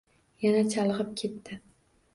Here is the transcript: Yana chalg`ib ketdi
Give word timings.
Yana 0.45 0.63
chalg`ib 0.77 1.15
ketdi 1.23 1.63